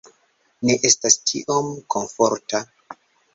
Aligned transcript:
Ne 0.69 0.77
estas 0.89 1.17
tiom 1.33 1.69
komforta 1.97 2.63